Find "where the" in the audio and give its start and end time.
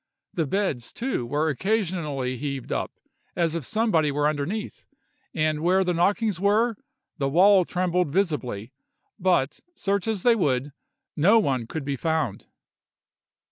5.59-5.93